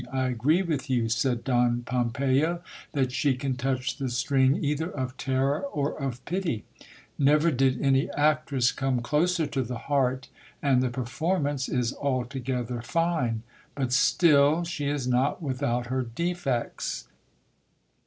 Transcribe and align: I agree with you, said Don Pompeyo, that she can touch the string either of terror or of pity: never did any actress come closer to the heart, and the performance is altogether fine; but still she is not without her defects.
I 0.11 0.25
agree 0.29 0.63
with 0.63 0.89
you, 0.89 1.09
said 1.09 1.43
Don 1.43 1.83
Pompeyo, 1.83 2.63
that 2.93 3.11
she 3.11 3.35
can 3.35 3.55
touch 3.55 3.97
the 3.97 4.09
string 4.09 4.63
either 4.63 4.89
of 4.89 5.15
terror 5.15 5.59
or 5.61 5.93
of 6.01 6.25
pity: 6.25 6.63
never 7.19 7.51
did 7.51 7.79
any 7.79 8.09
actress 8.13 8.71
come 8.71 9.01
closer 9.01 9.45
to 9.45 9.61
the 9.61 9.77
heart, 9.77 10.27
and 10.59 10.81
the 10.81 10.89
performance 10.89 11.69
is 11.69 11.93
altogether 11.93 12.81
fine; 12.81 13.43
but 13.75 13.93
still 13.93 14.63
she 14.63 14.87
is 14.87 15.07
not 15.07 15.39
without 15.39 15.85
her 15.85 16.01
defects. 16.01 17.07